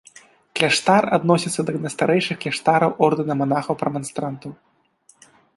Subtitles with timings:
[0.59, 4.51] Кляштар адносіцца да найстарэйшых кляштараў ордэна манахаў-прэманстрантаў.